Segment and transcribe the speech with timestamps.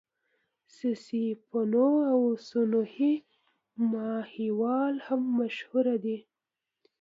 [0.75, 3.13] سسي پنو او سوهني
[3.93, 6.17] ماهيوال هم مشهور دي.